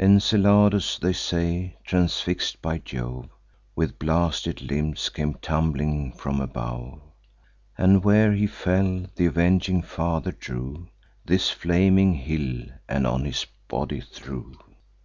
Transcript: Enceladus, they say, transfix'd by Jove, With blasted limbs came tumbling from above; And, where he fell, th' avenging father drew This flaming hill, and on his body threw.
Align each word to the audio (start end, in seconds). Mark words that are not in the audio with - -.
Enceladus, 0.00 0.98
they 0.98 1.12
say, 1.12 1.76
transfix'd 1.84 2.60
by 2.60 2.76
Jove, 2.78 3.28
With 3.76 4.00
blasted 4.00 4.60
limbs 4.60 5.08
came 5.10 5.34
tumbling 5.34 6.10
from 6.10 6.40
above; 6.40 7.00
And, 7.78 8.02
where 8.02 8.32
he 8.32 8.48
fell, 8.48 9.06
th' 9.14 9.20
avenging 9.20 9.82
father 9.82 10.32
drew 10.32 10.88
This 11.24 11.50
flaming 11.52 12.14
hill, 12.14 12.64
and 12.88 13.06
on 13.06 13.24
his 13.26 13.46
body 13.68 14.00
threw. 14.00 14.58